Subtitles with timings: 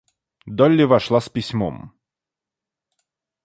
[0.47, 1.93] Долли вошла с письмом.